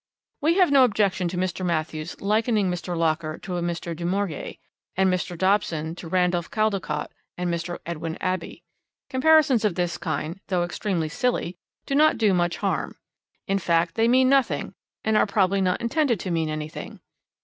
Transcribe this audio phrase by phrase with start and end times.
[0.41, 1.63] We have no objection to Mr.
[1.63, 2.97] Matthews likening Mr.
[2.97, 3.95] Locker to Mr.
[3.95, 4.55] du Maurier,
[4.97, 5.37] and Mr.
[5.37, 7.77] Dobson to Randolph Caldecott and Mr.
[7.85, 8.63] Edwin Abbey.
[9.11, 12.95] Comparisons of this kind, though extremely silly, do not do much harm.
[13.45, 16.99] In fact, they mean nothing and are probably not intended to mean anything.